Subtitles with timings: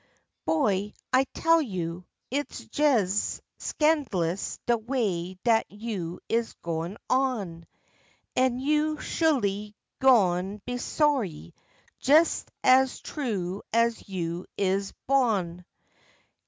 [0.47, 7.67] Boy, I tell you, it's jes scan'lous d'way dat you is goin' on.
[8.35, 11.53] An' you sholy go'n be sorry,
[11.99, 15.65] jes as true as you is bo'n.